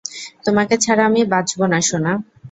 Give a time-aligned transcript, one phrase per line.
[0.45, 2.11] তোমাকে ছাড়া আমি বাঁচব না সোনা।